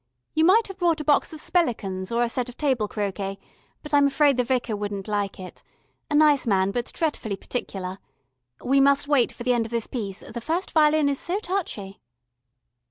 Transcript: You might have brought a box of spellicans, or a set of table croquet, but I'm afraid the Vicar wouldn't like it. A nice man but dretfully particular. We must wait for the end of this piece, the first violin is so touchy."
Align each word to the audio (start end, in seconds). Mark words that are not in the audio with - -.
You 0.33 0.45
might 0.45 0.65
have 0.67 0.79
brought 0.79 0.99
a 0.99 1.03
box 1.03 1.31
of 1.31 1.39
spellicans, 1.39 2.11
or 2.11 2.23
a 2.23 2.27
set 2.27 2.49
of 2.49 2.57
table 2.57 2.87
croquet, 2.87 3.37
but 3.83 3.93
I'm 3.93 4.07
afraid 4.07 4.35
the 4.35 4.43
Vicar 4.43 4.75
wouldn't 4.75 5.07
like 5.07 5.39
it. 5.39 5.61
A 6.09 6.15
nice 6.15 6.47
man 6.47 6.71
but 6.71 6.91
dretfully 6.91 7.35
particular. 7.39 7.99
We 8.65 8.79
must 8.81 9.07
wait 9.07 9.31
for 9.31 9.43
the 9.43 9.53
end 9.53 9.67
of 9.67 9.71
this 9.71 9.85
piece, 9.85 10.21
the 10.21 10.41
first 10.41 10.71
violin 10.71 11.07
is 11.07 11.19
so 11.19 11.37
touchy." 11.37 12.01